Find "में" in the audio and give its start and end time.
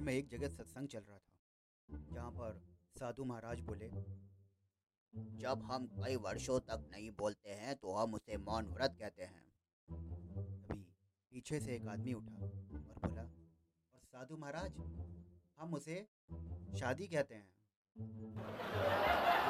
0.00-0.12